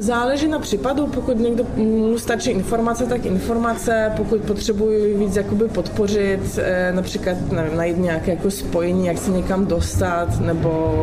[0.00, 6.58] Záleží na případu, pokud někdo mu stačí informace, tak informace, pokud potřebuji víc jakoby podpořit,
[6.62, 10.94] eh, například nevím, najít nějaké jako spojení, jak se někam dostat, nebo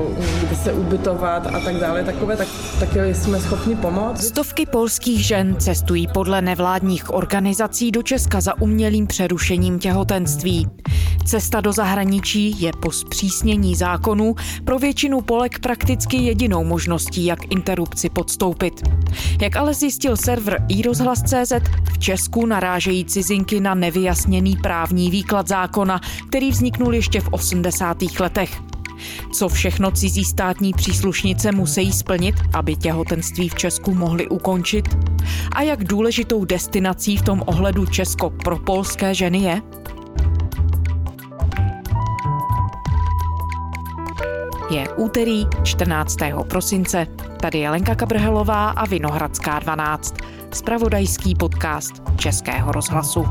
[0.44, 2.48] kde se ubytovat a tak dále, takové, tak,
[2.80, 4.24] také jsme schopni pomoct.
[4.24, 10.68] Stovky polských žen cestují podle nevládních organizací do Česka za umělým přerušením těhotenství.
[11.26, 14.36] Cesta do zahraničí je po zpřísnění zákonů
[14.66, 18.87] pro většinu Polek prakticky jedinou možností, jak interrupci podstoupit.
[19.42, 21.52] Jak ale zjistil server iRozhlas.cz,
[21.94, 27.98] v Česku narážejí cizinky na nevyjasněný právní výklad zákona, který vzniknul ještě v 80.
[28.20, 28.62] letech.
[29.34, 34.86] Co všechno cizí státní příslušnice musí splnit, aby těhotenství v Česku mohly ukončit?
[35.56, 39.62] A jak důležitou destinací v tom ohledu Česko pro polské ženy je?
[44.70, 46.18] Je úterý 14.
[46.50, 47.08] prosince.
[47.42, 50.16] Tady je Lenka Kabrhelová a Vinohradská 12.
[50.54, 53.26] Spravodajský podcast Českého rozhlasu.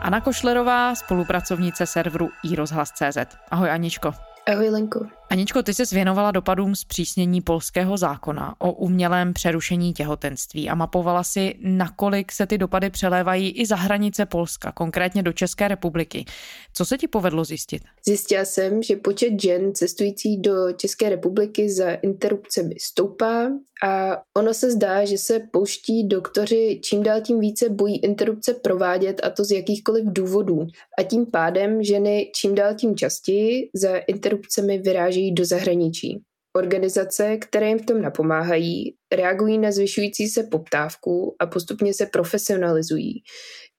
[0.00, 3.18] Anna Košlerová, spolupracovnice serveru iRozhlas.cz.
[3.50, 4.12] Ahoj Aničko.
[4.52, 5.06] Ahoj Lenko.
[5.30, 11.54] Aničko, ty se věnovala dopadům zpřísnění polského zákona o umělém přerušení těhotenství a mapovala si,
[11.60, 16.24] nakolik se ty dopady přelévají i za hranice Polska, konkrétně do České republiky.
[16.72, 17.82] Co se ti povedlo zjistit?
[18.06, 23.50] Zjistila jsem, že počet žen cestující do České republiky za interrupcemi stoupá
[23.84, 29.20] a ono se zdá, že se pouští doktoři čím dál tím více bojí interrupce provádět
[29.24, 30.66] a to z jakýchkoliv důvodů.
[30.98, 36.22] A tím pádem ženy čím dál tím častěji za interrupcemi vyráží vyvážejí do zahraničí.
[36.56, 43.22] Organizace, které jim v tom napomáhají, reagují na zvyšující se poptávku a postupně se profesionalizují.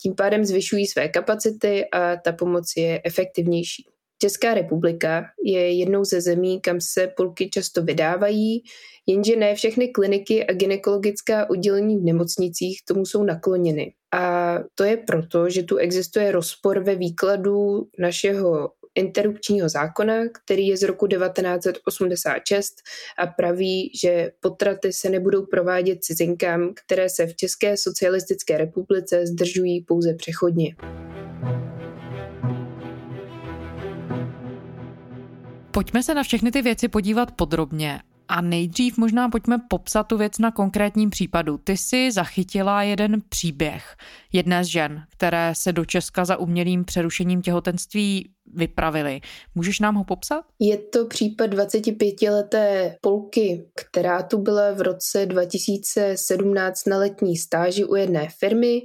[0.02, 3.84] Tím pádem zvyšují své kapacity a ta pomoc je efektivnější.
[4.22, 8.62] Česká republika je jednou ze zemí, kam se pulky často vydávají,
[9.08, 13.94] jenže ne všechny kliniky a ginekologická oddělení v nemocnicích tomu jsou nakloněny.
[14.14, 20.78] A to je proto, že tu existuje rozpor ve výkladu našeho interrupčního zákona, který je
[20.78, 22.76] z roku 1986
[23.18, 29.82] a praví, že potraty se nebudou provádět cizinkám, které se v České socialistické republice zdržují
[29.82, 30.76] pouze přechodně.
[35.72, 40.40] Pojďme se na všechny ty věci podívat podrobně a nejdřív možná pojďme popsat tu věc
[40.40, 41.58] na konkrétním případu.
[41.58, 43.96] Ty si zachytila jeden příběh
[44.34, 49.22] jedné z žen, které se do Česka za umělým přerušením těhotenství vypravili.
[49.56, 50.46] Můžeš nám ho popsat?
[50.60, 57.96] Je to případ 25-leté Polky, která tu byla v roce 2017 na letní stáži u
[57.96, 58.82] jedné firmy.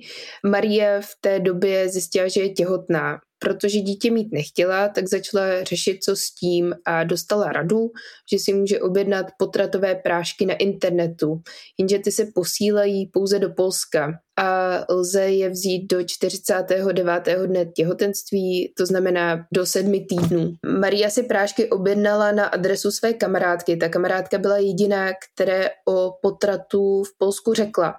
[0.47, 6.05] Marie v té době zjistila, že je těhotná protože dítě mít nechtěla, tak začala řešit,
[6.05, 7.91] co s tím a dostala radu,
[8.33, 11.41] že si může objednat potratové prášky na internetu,
[11.79, 17.29] jenže ty se posílají pouze do Polska a lze je vzít do 49.
[17.47, 20.53] dne těhotenství, to znamená do sedmi týdnů.
[20.81, 23.77] Maria si prášky objednala na adresu své kamarádky.
[23.77, 27.95] Ta kamarádka byla jediná, které o potratu v Polsku řekla.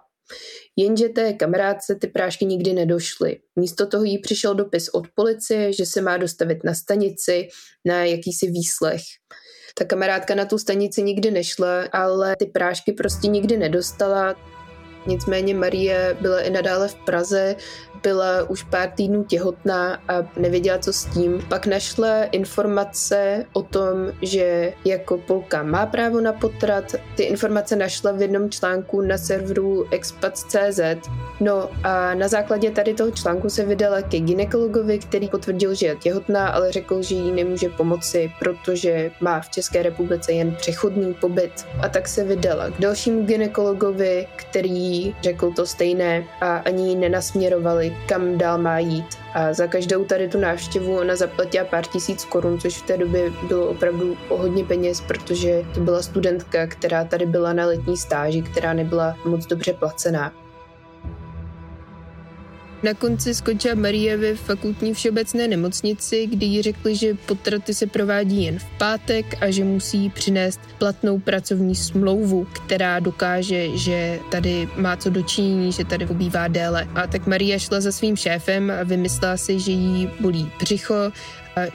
[0.76, 3.38] Jenže té kamarádce ty prášky nikdy nedošly.
[3.56, 7.48] Místo toho jí přišel dopis od policie, že se má dostavit na stanici
[7.86, 9.02] na jakýsi výslech.
[9.76, 14.36] Ta kamarádka na tu stanici nikdy nešla, ale ty prášky prostě nikdy nedostala.
[15.08, 17.56] Nicméně Marie byla i nadále v Praze,
[18.04, 21.46] byla už pár týdnů těhotná a nevěděla, co s tím.
[21.50, 26.96] Pak našla informace o tom, že jako Polka má právo na potrat.
[27.16, 31.10] Ty informace našla v jednom článku na serveru expat.cz.
[31.40, 35.96] No a na základě tady toho článku se vydala ke ginekologovi, který potvrdil, že je
[35.96, 41.66] těhotná, ale řekl, že jí nemůže pomoci, protože má v České republice jen přechodný pobyt.
[41.82, 47.93] A tak se vydala k dalšímu ginekologovi, který řekl to stejné a ani ji nenasměrovali
[48.06, 49.06] kam dál má jít.
[49.34, 53.32] A za každou tady tu návštěvu ona zaplatila pár tisíc korun, což v té době
[53.48, 58.74] bylo opravdu hodně peněz, protože to byla studentka, která tady byla na letní stáži, která
[58.74, 60.43] nebyla moc dobře placená.
[62.84, 68.44] Na konci skončila Marie ve fakultní všeobecné nemocnici, kdy jí řekli, že potraty se provádí
[68.44, 74.98] jen v pátek a že musí přinést platnou pracovní smlouvu, která dokáže, že tady má
[74.98, 76.88] co dočinění, že tady pobývá déle.
[76.96, 81.12] A tak Maria šla za svým šéfem a vymyslela si, že jí bolí břicho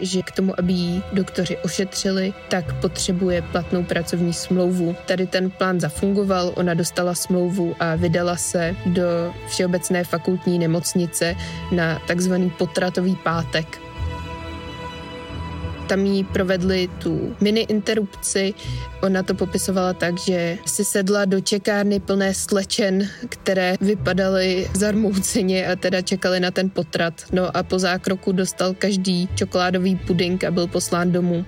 [0.01, 4.97] že k tomu, aby jí doktoři ošetřili, tak potřebuje platnou pracovní smlouvu.
[5.07, 11.37] Tady ten plán zafungoval, ona dostala smlouvu a vydala se do Všeobecné fakultní nemocnice
[11.73, 13.88] na takzvaný potratový pátek.
[15.89, 18.55] Tam jí provedli tu mini interrupci.
[19.03, 25.77] Ona to popisovala tak, že si sedla do čekárny plné slečen, které vypadaly zarmouceně a
[25.77, 27.15] teda čekali na ten potrat.
[27.33, 31.45] No a po zákroku dostal každý čokoládový pudink a byl poslán domů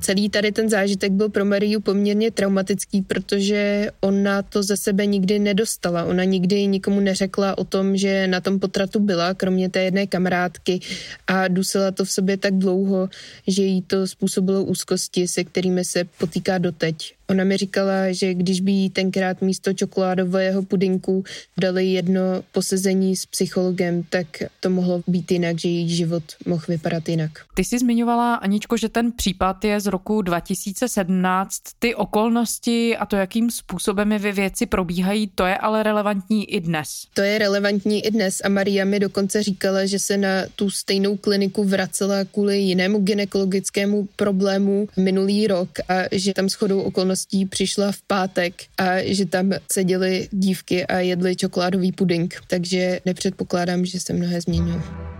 [0.00, 5.38] celý tady ten zážitek byl pro Mariu poměrně traumatický, protože ona to ze sebe nikdy
[5.38, 6.04] nedostala.
[6.04, 10.80] Ona nikdy nikomu neřekla o tom, že na tom potratu byla, kromě té jedné kamarádky
[11.26, 13.08] a dusila to v sobě tak dlouho,
[13.46, 17.14] že jí to způsobilo úzkosti, se kterými se potýká doteď.
[17.30, 21.24] Ona mi říkala, že když by jí tenkrát místo čokoládového pudinku
[21.58, 22.20] dali jedno
[22.52, 24.26] posezení s psychologem, tak
[24.60, 27.30] to mohlo být jinak, že její život mohl vypadat jinak.
[27.54, 31.60] Ty jsi zmiňovala, Aničko, že ten případ je z roku 2017.
[31.78, 36.88] Ty okolnosti a to, jakým způsobem vy věci probíhají, to je ale relevantní i dnes.
[37.14, 41.16] To je relevantní i dnes a Maria mi dokonce říkala, že se na tu stejnou
[41.16, 47.92] kliniku vracela kvůli jinému gynekologickému problému minulý rok a že tam shodou okolností okolností přišla
[47.92, 54.12] v pátek a že tam seděly dívky a jedly čokoládový puding, takže nepředpokládám, že se
[54.12, 55.19] mnohé změnilo.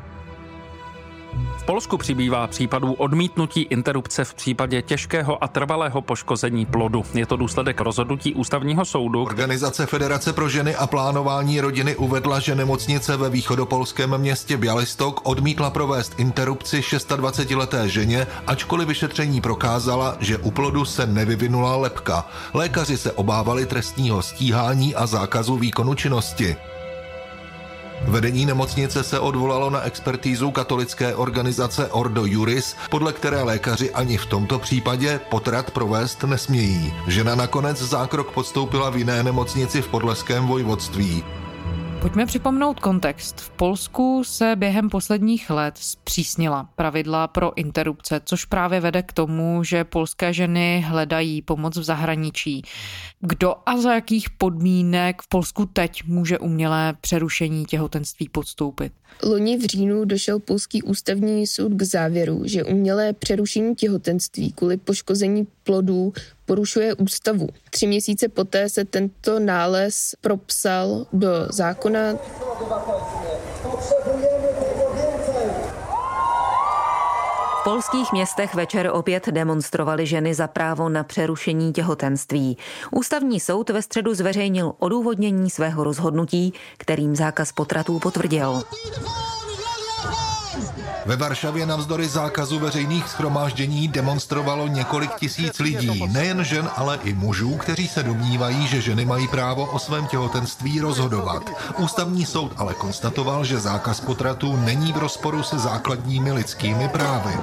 [1.71, 7.05] Polsku přibývá případů odmítnutí interrupce v případě těžkého a trvalého poškození plodu.
[7.15, 9.23] Je to důsledek rozhodnutí ústavního soudu.
[9.23, 15.71] Organizace Federace pro ženy a plánování rodiny uvedla, že nemocnice ve východopolském městě Bialystok odmítla
[15.71, 22.27] provést interrupci 26-leté ženě, ačkoliv vyšetření prokázala, že u plodu se nevyvinula lepka.
[22.55, 26.57] Lékaři se obávali trestního stíhání a zákazu výkonu činnosti.
[28.09, 34.27] Vedení nemocnice se odvolalo na expertízu katolické organizace Ordo Juris, podle které lékaři ani v
[34.27, 36.95] tomto případě potrat provést nesmějí.
[37.07, 41.25] Žena nakonec zákrok podstoupila v jiné nemocnici v podleském vojvodství.
[42.01, 43.41] Pojďme připomnout kontext.
[43.41, 49.65] V Polsku se během posledních let zpřísnila pravidla pro interrupce, což právě vede k tomu,
[49.65, 52.63] že polské ženy hledají pomoc v zahraničí.
[53.21, 58.93] Kdo a za jakých podmínek v Polsku teď může umělé přerušení těhotenství podstoupit?
[59.23, 65.47] Loni v říjnu došel polský ústavní soud k závěru, že umělé přerušení těhotenství kvůli poškození
[65.71, 66.13] plodů
[66.47, 67.49] porušuje ústavu.
[67.71, 72.15] Tři měsíce poté se tento nález propsal do zákona.
[77.61, 82.57] V polských městech večer opět demonstrovali ženy za právo na přerušení těhotenství.
[82.91, 88.63] Ústavní soud ve středu zveřejnil odůvodnění svého rozhodnutí, kterým zákaz potratů potvrdil.
[91.11, 97.57] Ve Varšavě navzdory zákazu veřejných schromáždění demonstrovalo několik tisíc lidí, nejen žen, ale i mužů,
[97.57, 101.51] kteří se domnívají, že ženy mají právo o svém těhotenství rozhodovat.
[101.79, 107.35] Ústavní soud ale konstatoval, že zákaz potratu není v rozporu se základními lidskými právy.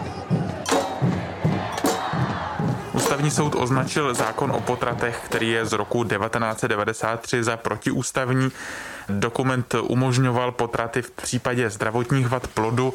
[2.93, 8.49] Ústavní soud označil zákon o potratech, který je z roku 1993 za protiústavní.
[9.09, 12.93] Dokument umožňoval potraty v případě zdravotních vad plodu,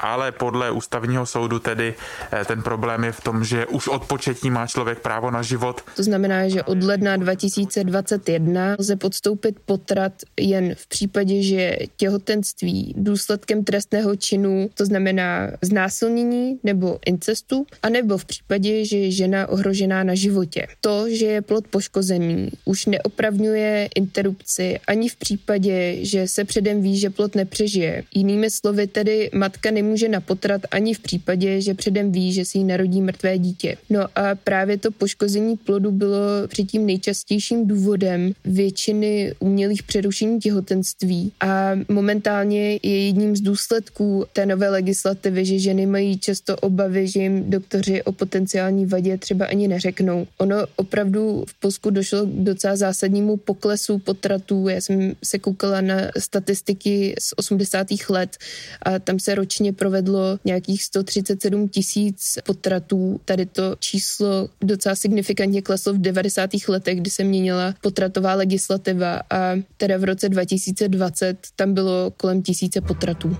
[0.00, 1.94] ale podle ústavního soudu tedy
[2.32, 5.80] eh, ten problém je v tom, že už od početí má člověk právo na život.
[5.96, 13.64] To znamená, že od ledna 2021 lze podstoupit potrat jen v případě, že těhotenství důsledkem
[13.64, 20.14] trestného činu, to znamená znásilnění nebo incestu, anebo v případě, že je žena ohrožená na
[20.14, 20.66] životě.
[20.80, 26.82] To, že je plod poškozený, už neopravňuje interrupci ani v případě, případě, že se předem
[26.82, 28.02] ví, že plod nepřežije.
[28.14, 32.58] Jinými slovy tedy matka nemůže na potrat ani v případě, že předem ví, že si
[32.58, 33.76] jí narodí mrtvé dítě.
[33.90, 41.72] No a právě to poškození plodu bylo předtím nejčastějším důvodem většiny umělých přerušení těhotenství a
[41.88, 47.50] momentálně je jedním z důsledků té nové legislativy, že ženy mají často obavy, že jim
[47.50, 50.26] doktoři o potenciální vadě třeba ani neřeknou.
[50.38, 54.68] Ono opravdu v Polsku došlo k docela zásadnímu poklesu potratů.
[54.68, 57.86] Já jsem se koukala na statistiky z 80.
[58.08, 58.36] let
[58.82, 63.20] a tam se ročně provedlo nějakých 137 tisíc potratů.
[63.24, 66.50] Tady to číslo docela signifikantně kleslo v 90.
[66.68, 72.80] letech, kdy se měnila potratová legislativa a teda v roce 2020 tam bylo kolem tisíce
[72.80, 73.36] potratů.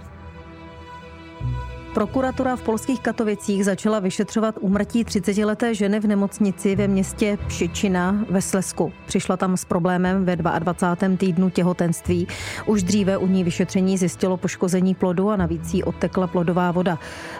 [1.95, 8.43] Prokuratura v polských Katovicích začala vyšetřovat úmrtí 30-leté ženy v nemocnici ve městě Pšičina ve
[8.43, 8.93] Slesku.
[9.07, 11.17] Přišla tam s problémem ve 22.
[11.17, 12.29] týdnu těhotenství.
[12.67, 16.99] Už dříve u ní vyšetření zjistilo poškození plodu a navíc jí odtekla plodová voda.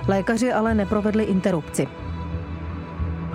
[0.09, 1.89] Lékaři ale neprovedli interrupci.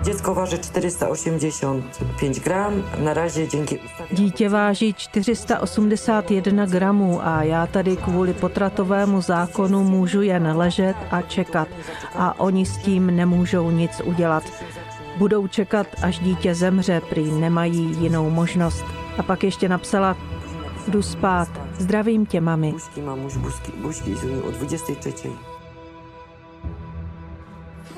[0.05, 2.83] Dziecko waży 485 gram.
[2.99, 3.79] Na razie dzięki
[4.11, 11.67] Dítě váží 481 gramů a já tady kvůli potratovému zákonu můžu jen ležet a čekat.
[12.15, 14.43] A oni s tím nemůžou nic udělat.
[15.17, 18.85] Budou čekat, až dítě zemře, prý nemají jinou možnost.
[19.17, 20.17] A pak ještě napsala,
[20.87, 22.71] jdu spát, zdravím tě, mami.
[22.71, 24.15] Buźki, mamuś, buźki, buźki
[24.47, 25.29] o 23.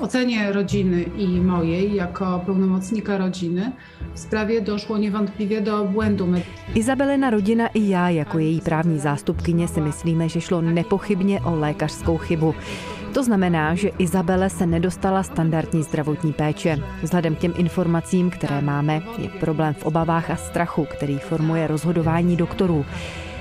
[0.00, 3.72] Ocenie rodziny i mojej, jako pełnomocnika rodziny,
[4.14, 6.26] w sprawie doszło niewątpliwie do błędu.
[6.74, 12.16] Izabelina rodina i já jako její právní zástupkyně si myslíme, že šlo nepochybně o lékařskou
[12.18, 12.54] chybu.
[13.14, 16.78] To znamená, že Izabele se nedostala standardní zdravotní péče.
[17.02, 22.36] Vzhledem k těm informacím, které máme, je problém v obavách a strachu, který formuje rozhodování
[22.36, 22.84] doktorů.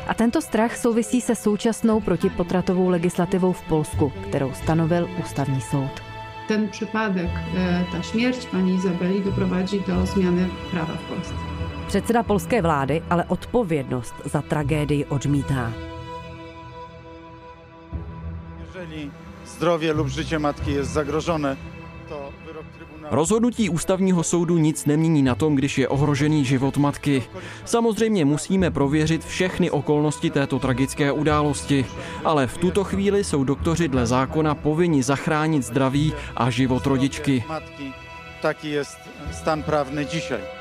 [0.08, 6.07] A tento strach souvisí se současnou protipotratovou legislativou v Polsku, kterou stanovil ústavní soud.
[6.48, 11.34] Ten przypadek, e, ta śmierć pani Izabeli doprowadzi do zmiany prawa w Polsce.
[11.88, 15.72] Předseda polské vlády ale odpovědnost za tragédii odmítá.
[18.66, 19.12] Jeżeli
[19.46, 21.77] zdrowie lub życie matki jest zagrożone.
[23.12, 27.24] Rozhodnutí ústavního soudu nic nemění na tom, když je ohrožený život matky.
[27.66, 31.86] Samozřejmě musíme prověřit všechny okolnosti této tragické události,
[32.24, 37.44] ale v tuto chvíli jsou doktoři dle zákona povinni zachránit zdraví a život rodičky.
[38.42, 38.98] Taki jest
[39.32, 40.57] stan prawny dzisiaj.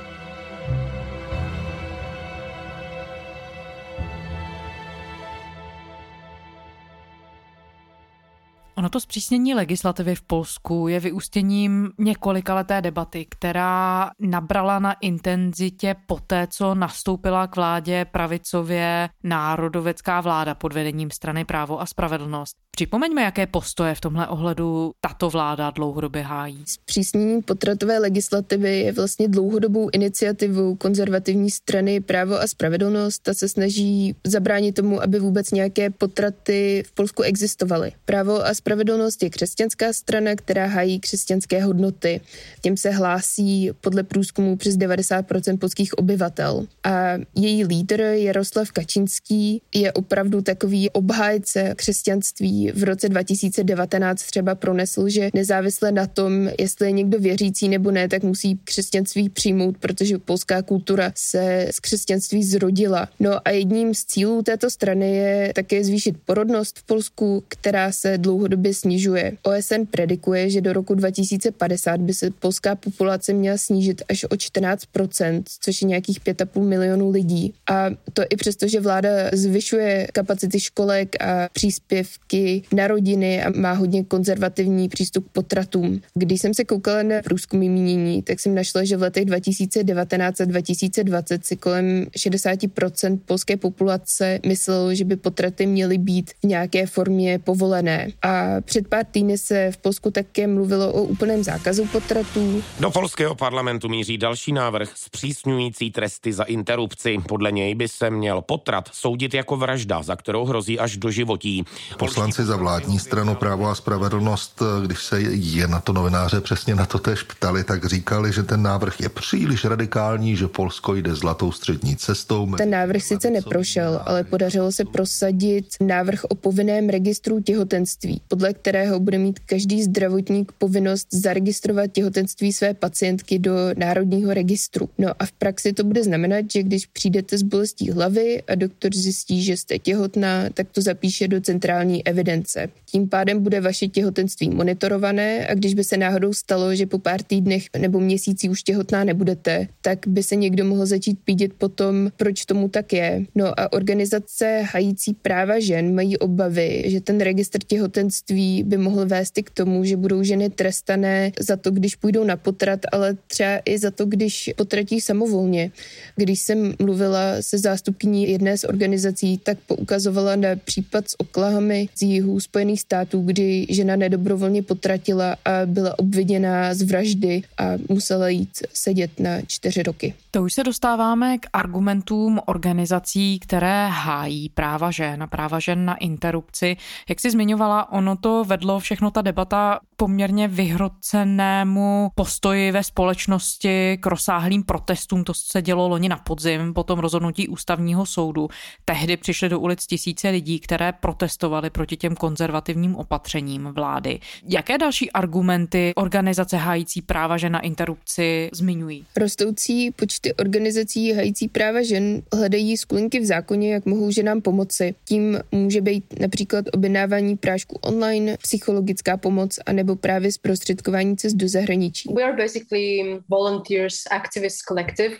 [8.96, 16.74] To zpřísnění legislativy v Polsku je vyústěním několikaleté debaty, která nabrala na intenzitě poté, co
[16.74, 22.56] nastoupila k vládě pravicově národovecká vláda pod vedením strany Právo a spravedlnost.
[22.70, 26.64] Připomeňme, jaké postoje v tomhle ohledu tato vláda dlouhodobě hájí.
[26.66, 33.22] Zpřísnění potratové legislativy je vlastně dlouhodobou iniciativou konzervativní strany Právo a spravedlnost.
[33.22, 37.92] Ta se snaží zabránit tomu, aby vůbec nějaké potraty v Polsku existovaly.
[38.04, 38.85] Právo a spravedlnost
[39.22, 42.20] je křesťanská strana, která hájí křesťanské hodnoty.
[42.60, 46.66] Těm se hlásí podle průzkumu přes 90% polských obyvatel.
[46.84, 52.72] A její lídr Jaroslav Kačínský je opravdu takový obhájce křesťanství.
[52.74, 58.08] V roce 2019 třeba pronesl, že nezávisle na tom, jestli je někdo věřící nebo ne,
[58.08, 63.08] tak musí křesťanství přijmout, protože polská kultura se z křesťanství zrodila.
[63.20, 68.18] No a jedním z cílů této strany je také zvýšit porodnost v Polsku, která se
[68.18, 69.32] dlouhodobě snižuje.
[69.42, 75.42] OSN predikuje, že do roku 2050 by se polská populace měla snížit až o 14%,
[75.60, 77.54] což je nějakých 5,5 milionů lidí.
[77.70, 83.72] A to i přesto, že vláda zvyšuje kapacity školek a příspěvky na rodiny a má
[83.72, 86.00] hodně konzervativní přístup k potratům.
[86.14, 90.44] Když jsem se koukala na průzkumy mínění, tak jsem našla, že v letech 2019 a
[90.44, 97.38] 2020 si kolem 60% polské populace myslelo, že by potraty měly být v nějaké formě
[97.38, 98.08] povolené.
[98.22, 102.62] A před pár týdny se v Polsku také mluvilo o úplném zákazu potratů.
[102.80, 107.18] Do polského parlamentu míří další návrh zpřísňující tresty za interrupci.
[107.28, 111.64] Podle něj by se měl potrat soudit jako vražda, za kterou hrozí až do životí.
[111.98, 116.86] Poslanci za vládní stranu Právo a spravedlnost, když se je na to novináře přesně na
[116.86, 121.52] to tež ptali, tak říkali, že ten návrh je příliš radikální, že Polsko jde zlatou
[121.52, 122.54] střední cestou.
[122.56, 129.00] Ten návrh sice neprošel, ale podařilo se prosadit návrh o povinném registru těhotenství, podle kterého
[129.00, 134.88] bude mít každý zdravotník povinnost zaregistrovat těhotenství své pacientky do národního registru.
[134.98, 138.94] No a v praxi to bude znamenat, že když přijdete s bolestí hlavy a doktor
[138.94, 142.68] zjistí, že jste těhotná, tak to zapíše do centrální evidence.
[142.90, 147.22] Tím pádem bude vaše těhotenství monitorované a když by se náhodou stalo, že po pár
[147.22, 152.44] týdnech nebo měsících už těhotná nebudete, tak by se někdo mohl začít pídit potom, proč
[152.44, 153.24] tomu tak je.
[153.34, 159.38] No a organizace hající práva žen mají obavy, že ten registr těhotenství by mohl vést
[159.38, 163.60] i k tomu, že budou ženy trestané za to, když půjdou na potrat, ale třeba
[163.64, 165.70] i za to, když potratí samovolně.
[166.16, 172.02] Když jsem mluvila se zástupkyní jedné z organizací, tak poukazovala na případ z Oklahoma z
[172.02, 178.58] jihu Spojených států, kdy žena nedobrovolně potratila a byla obviněná z vraždy a musela jít
[178.72, 180.14] sedět na čtyři roky.
[180.30, 185.96] To už se dostáváme k argumentům organizací, které hájí práva žen a práva žen na
[185.96, 186.76] interrupci.
[187.08, 194.06] Jak si zmiňovala, ono to vedlo všechno ta debata poměrně vyhrocenému postoji ve společnosti k
[194.06, 195.24] rozsáhlým protestům.
[195.24, 198.48] To se dělo loni na podzim po tom rozhodnutí ústavního soudu.
[198.84, 204.20] Tehdy přišly do ulic tisíce lidí, které protestovali proti těm konzervativním opatřením vlády.
[204.48, 209.04] Jaké další argumenty organizace hájící práva žen na interrupci zmiňují?
[209.16, 214.94] Rostoucí počty organizací hájící práva žen hledají skulinky v zákoně, jak mohou ženám pomoci.
[215.04, 221.48] Tím může být například objednávání prášku online, psychologická pomoc a nebo právě zprostředkování cest do
[221.48, 222.12] zahraničí.
[222.14, 225.16] We are basically volunteers activist collective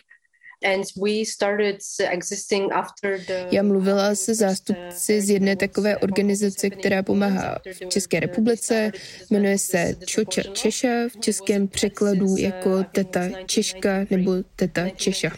[3.50, 8.92] já mluvila se zástupci z jedné takové organizace, která pomáhá v České republice.
[9.30, 15.30] Jmenuje se Čoča Češa, v českém překladu jako teta Češka nebo teta Češa.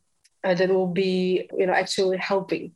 [0.47, 2.73] uh, that will be, you know, actually helping.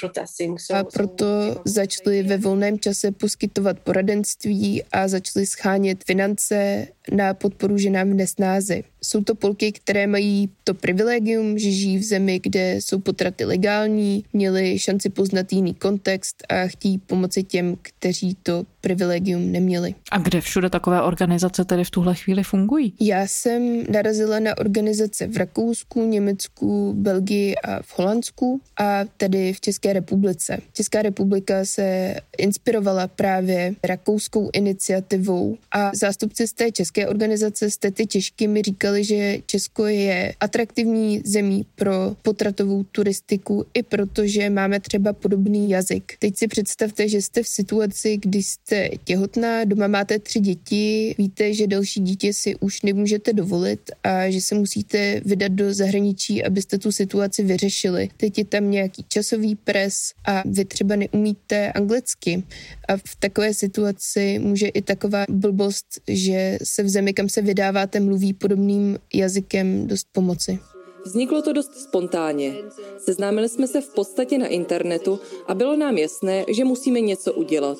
[0.00, 0.60] Protesting.
[0.60, 1.26] So, a proto
[1.64, 8.84] začali ve volném čase poskytovat poradenství a začali schánět finance na podporu ženám v nesnázi.
[9.04, 14.24] Jsou to Polky, které mají to privilegium, že žijí v zemi, kde jsou potraty legální,
[14.32, 19.94] měli šanci poznat jiný kontext a chtějí pomoci těm, kteří to privilegium neměli.
[20.10, 22.94] A kde všude takové organizace tedy v tuhle chvíli fungují?
[23.00, 29.60] Já jsem narazila na organizace v Rakousku, Německu, Belgii a v Holandsku a tedy v
[29.60, 30.58] České republice.
[30.72, 38.06] Česká republika se inspirovala právě rakouskou iniciativou a zástupci z té české organizace z Tety
[38.06, 44.50] Češky mi říkali, říkali, že Česko je atraktivní zemí pro potratovou turistiku i proto, že
[44.50, 46.12] máme třeba podobný jazyk.
[46.18, 51.54] Teď si představte, že jste v situaci, kdy jste těhotná, doma máte tři děti, víte,
[51.54, 56.78] že další dítě si už nemůžete dovolit a že se musíte vydat do zahraničí, abyste
[56.78, 58.08] tu situaci vyřešili.
[58.16, 62.42] Teď je tam nějaký časový pres a vy třeba neumíte anglicky.
[62.88, 68.00] A v takové situaci může i taková blbost, že se v zemi, kam se vydáváte,
[68.00, 70.58] mluví podobným jiným jazykem dost pomoci.
[71.04, 72.54] Vzniklo to dost spontánně.
[72.98, 77.78] Seznámili jsme se v podstatě na internetu a bylo nám jasné, že musíme něco udělat.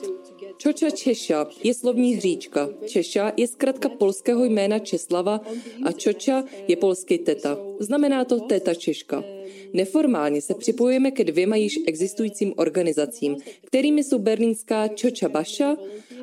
[0.57, 2.69] Čoča Češa je slovní hříčka.
[2.87, 5.41] Češa je zkrátka polského jména Česlava
[5.85, 7.59] a Čoča je polský teta.
[7.81, 9.25] Znamená to teta Češka.
[9.73, 15.77] Neformálně se připojujeme ke dvěma již existujícím organizacím, kterými jsou berlínská Čoča Baša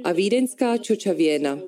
[0.03, 1.59] a vídeňská Čoča Věna.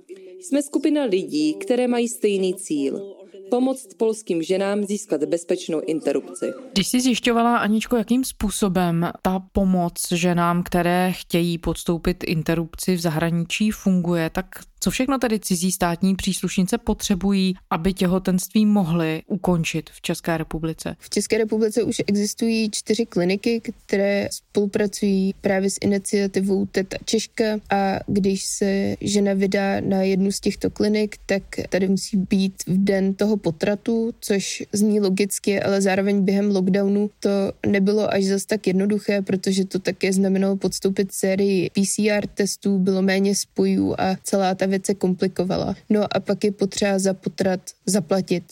[0.44, 3.16] Jsme skupina lidí, které mají stejný cíl
[3.50, 6.54] pomoct polským ženám získat bezpečnou interrupci.
[6.74, 13.72] Když jsi zjišťovala, Aničko, jakým způsobem ta pomoc ženám, které chtějí podstoupit interrupci v zahraničí,
[13.72, 14.46] funguje, tak
[14.84, 20.96] co všechno tedy cizí státní příslušnice potřebují, aby těhotenství mohly ukončit v České republice?
[21.00, 28.00] V České republice už existují čtyři kliniky, které spolupracují právě s iniciativou Teta Češka a
[28.08, 33.14] když se žena vydá na jednu z těchto klinik, tak tady musí být v den
[33.14, 37.30] toho potratu, což zní logicky, ale zároveň během lockdownu to
[37.68, 43.36] nebylo až zas tak jednoduché, protože to také znamenalo podstoupit sérii PCR testů, bylo méně
[43.36, 45.76] spojů a celá ta věc se komplikovala.
[45.90, 48.44] No a pak je potřeba za potrat zaplatit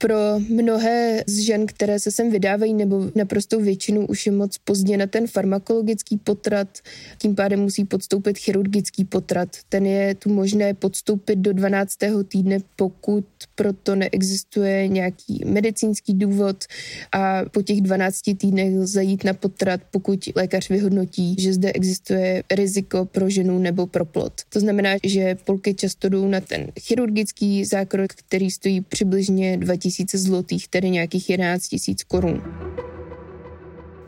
[0.00, 4.96] pro mnohé z žen, které se sem vydávají, nebo naprostou většinu už je moc pozdě
[4.96, 6.68] na ten farmakologický potrat,
[7.18, 9.48] tím pádem musí podstoupit chirurgický potrat.
[9.68, 11.96] Ten je tu možné podstoupit do 12.
[12.28, 16.64] týdne, pokud proto neexistuje nějaký medicínský důvod
[17.12, 22.42] a po těch 12 týdnech lze jít na potrat, pokud lékař vyhodnotí, že zde existuje
[22.50, 24.32] riziko pro ženu nebo pro plod.
[24.48, 30.18] To znamená, že polky často jdou na ten chirurgický zákrok, který stojí přibližně 2000 tisíce
[30.18, 32.42] zlotých, tedy nějakých 11 tisíc korun.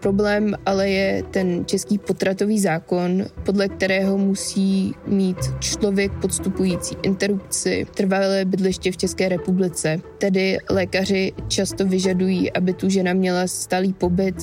[0.02, 8.44] Problém ale je ten český potratový zákon, podle kterého musí mít člověk podstupující interrupci trvalé
[8.44, 10.00] bydliště v České republice.
[10.18, 14.34] Tedy lékaři často vyžadují, aby tu žena měla stálý pobyt,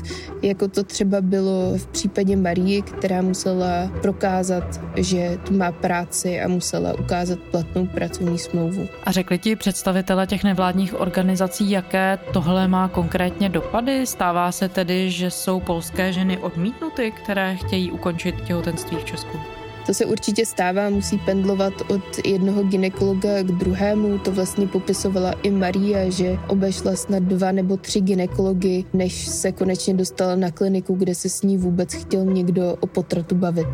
[0.44, 6.48] jako to třeba bylo v případě Marie, která musela prokázat, že tu má práci a
[6.48, 8.88] musela ukázat platnou pracovní smlouvu.
[9.04, 14.06] A řekli ti představitele těch nevládních organizací, jaké tohle má konkrétně dopady?
[14.06, 19.38] Stává se tedy, že jsou polské ženy odmítnuty, které chtějí ukončit těhotenství v Česku?
[19.86, 24.20] To se určitě stává, musí pendlovat od jednoho ginekologa k druhému.
[24.20, 29.94] To vlastně popisovala i Maria, že obešla snad dva nebo tři ginekology, než se konečně
[29.94, 33.68] dostala na kliniku, kde se s ní vůbec chtěl někdo o potratu bavit.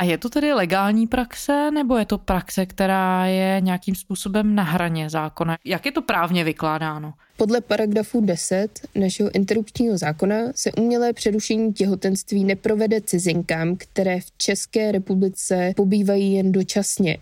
[0.00, 4.62] A je to tedy legální praxe, nebo je to praxe, která je nějakým způsobem na
[4.62, 5.58] hraně zákona?
[5.64, 7.12] Jak je to právně vykládáno?
[7.36, 14.92] Podle paragrafu 10 našeho interrupčního zákona se umělé přerušení těhotenství neprovede cizinkám, které v České
[14.92, 17.18] republice pobývají jen dočasně.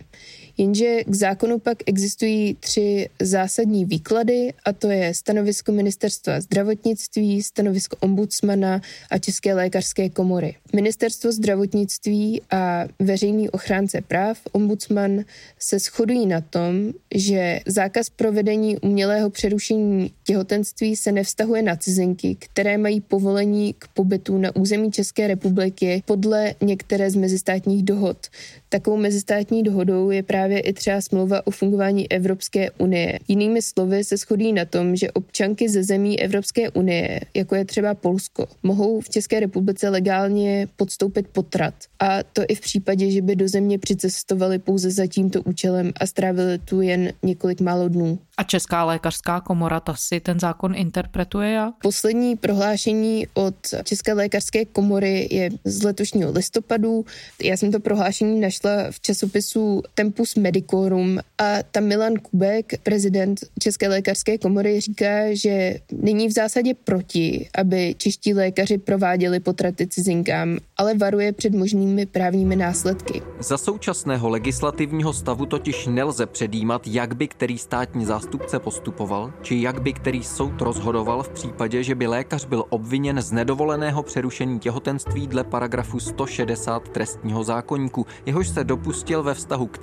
[0.59, 7.97] Jenže k zákonu pak existují tři zásadní výklady, a to je stanovisko ministerstva zdravotnictví, stanovisko
[8.01, 10.55] ombudsmana a České lékařské komory.
[10.75, 15.25] Ministerstvo zdravotnictví a veřejný ochránce práv, ombudsman,
[15.59, 22.79] se shodují na tom, že zákaz provedení umělého přerušení těhotenství se nevztahuje na cizinky, které
[22.79, 28.27] mají povolení k pobytu na území České republiky podle některé z mezistátních dohod.
[28.69, 33.19] Takovou mezistátní dohodou je právě i třeba smlouva o fungování Evropské unie.
[33.29, 37.95] Jinými slovy se shodí na tom, že občanky ze zemí Evropské unie, jako je třeba
[37.95, 41.75] Polsko, mohou v České republice legálně podstoupit potrat.
[42.01, 46.07] A to i v případě, že by do země přicestovali pouze za tímto účelem a
[46.07, 48.19] strávili tu jen několik málo dnů.
[48.37, 51.75] A Česká lékařská komora ta si ten zákon interpretuje jak?
[51.83, 57.05] Poslední prohlášení od České lékařské komory je z letošního listopadu.
[57.43, 63.89] Já jsem to prohlášení našla v časopisu Tempus Medicorum a tam Milan Kubek, prezident České
[63.89, 70.95] lékařské komory, říká, že není v zásadě proti, aby čeští lékaři prováděli potraty cizinkám, ale
[70.95, 73.23] varuje před možnými právními následky.
[73.41, 79.83] Za současného legislativního stavu totiž nelze předjímat, jak by který státní zástupce postupoval, či jak
[79.83, 85.27] by který soud rozhodoval v případě, že by lékař byl obviněn z nedovoleného přerušení těhotenství
[85.27, 89.79] dle paragrafu 160 trestního zákonníku, jehož se dopustil ve vztahu k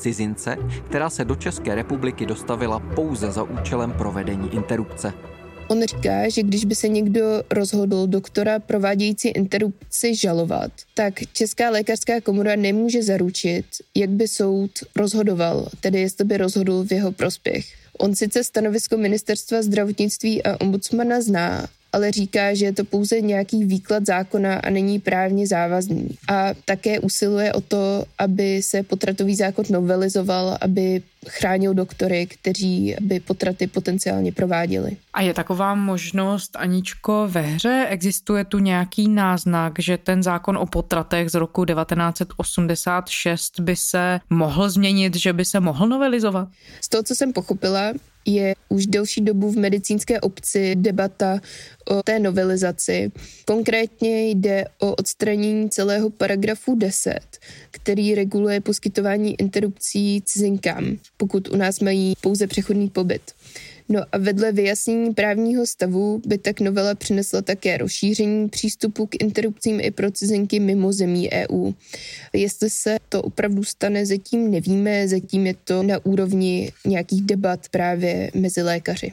[0.45, 5.13] cizince, která se do České republiky dostavila pouze za účelem provedení interrupce.
[5.67, 12.21] On říká, že když by se někdo rozhodl doktora provádějící interrupci žalovat, tak Česká lékařská
[12.21, 17.65] komora nemůže zaručit, jak by soud rozhodoval, tedy jestli by rozhodl v jeho prospěch.
[17.97, 23.63] On sice stanovisko ministerstva zdravotnictví a ombudsmana zná, ale říká, že je to pouze nějaký
[23.63, 26.09] výklad zákona a není právně závazný.
[26.27, 33.19] A také usiluje o to, aby se potratový zákon novelizoval, aby chránil doktory, kteří by
[33.19, 34.97] potraty potenciálně prováděli.
[35.13, 37.85] A je taková možnost, Aničko, ve hře?
[37.89, 44.69] Existuje tu nějaký náznak, že ten zákon o potratech z roku 1986 by se mohl
[44.69, 46.47] změnit, že by se mohl novelizovat?
[46.81, 47.93] Z toho, co jsem pochopila,
[48.25, 51.39] je už delší dobu v medicínské obci debata
[51.85, 53.11] o té novelizaci.
[53.45, 57.19] Konkrétně jde o odstranění celého paragrafu 10,
[57.71, 63.21] který reguluje poskytování interrupcí cizinkám, pokud u nás mají pouze přechodný pobyt.
[63.89, 69.79] No a vedle vyjasnění právního stavu by tak novela přinesla také rozšíření přístupu k interrupcím
[69.79, 71.71] i pro cizinky mimo zemí EU.
[72.33, 78.31] Jestli se to opravdu stane, zatím nevíme, zatím je to na úrovni nějakých debat právě
[78.33, 79.11] mezi lékaři.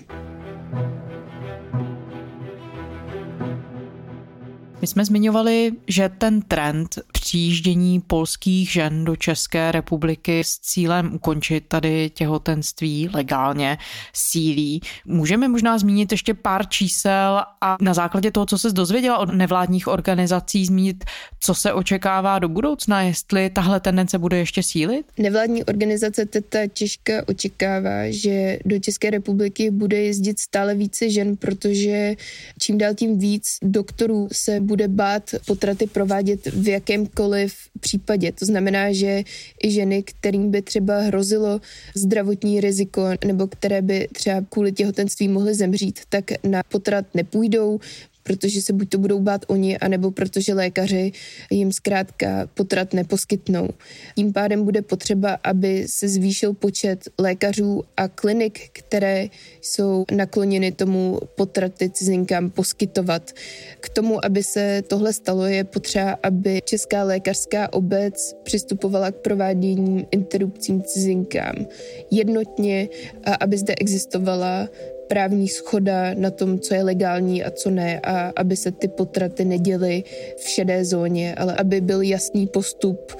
[4.82, 11.64] My jsme zmiňovali, že ten trend přijíždění polských žen do České republiky s cílem ukončit
[11.68, 13.78] tady těhotenství legálně
[14.12, 14.80] sílí.
[15.06, 19.88] Můžeme možná zmínit ještě pár čísel a na základě toho, co se dozvěděla od nevládních
[19.88, 21.04] organizací, zmínit,
[21.40, 25.06] co se očekává do budoucna, jestli tahle tendence bude ještě sílit?
[25.18, 32.14] Nevládní organizace Teta Češka očekává, že do České republiky bude jezdit stále více žen, protože
[32.60, 38.32] čím dál tím víc doktorů se bude bát potraty provádět v jakémkoliv případě.
[38.32, 39.22] To znamená, že
[39.62, 41.60] i ženy, kterým by třeba hrozilo
[41.94, 47.80] zdravotní riziko nebo které by třeba kvůli těhotenství mohly zemřít, tak na potrat nepůjdou,
[48.22, 51.12] protože se buď to budou bát oni, anebo protože lékaři
[51.50, 53.68] jim zkrátka potrat neposkytnou.
[54.16, 59.28] Tím pádem bude potřeba, aby se zvýšil počet lékařů a klinik, které
[59.60, 63.32] jsou nakloněny tomu potraty cizinkám poskytovat.
[63.80, 70.06] K tomu, aby se tohle stalo, je potřeba, aby Česká lékařská obec přistupovala k provádění
[70.10, 71.66] interrupcím cizinkám
[72.10, 72.88] jednotně
[73.24, 74.68] a aby zde existovala
[75.08, 79.44] právní schoda na tom, co je legální a co ne a aby se ty potraty
[79.44, 80.04] neděly
[80.36, 83.12] v šedé zóně, ale aby byl jasný postup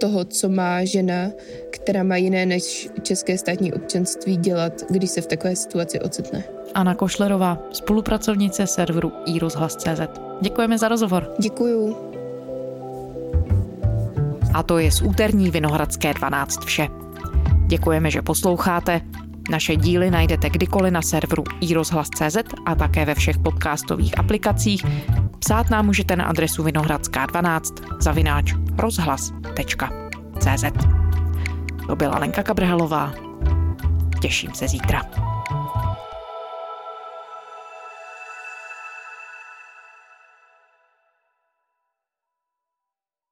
[0.00, 1.30] toho, co má žena,
[1.70, 6.44] která má jiné než české státní občanství dělat, když se v takové situaci ocitne.
[6.74, 10.00] Anna Košlerová, spolupracovnice serveru iRozhlas.cz.
[10.40, 11.34] Děkujeme za rozhovor.
[11.38, 11.96] Děkuju.
[14.54, 16.86] A to je z úterní Vinohradské 12 vše.
[17.66, 19.00] Děkujeme, že posloucháte.
[19.48, 24.84] Naše díly najdete kdykoliv na serveru iRozhlas.cz a také ve všech podcastových aplikacích.
[25.38, 27.62] Psát nám můžete na adresu vinohradská12
[28.00, 30.64] zavináč rozhlas.cz.
[31.86, 33.12] To byla Lenka Kabrhalová.
[34.20, 35.27] Těším se zítra.